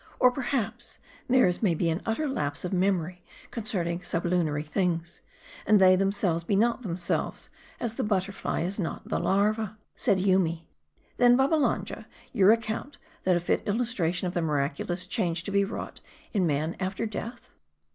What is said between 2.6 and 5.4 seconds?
of mem ory concerning sublunary things;